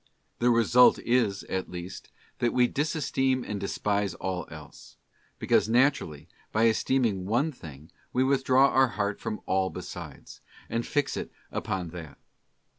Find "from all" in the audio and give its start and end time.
9.19-9.69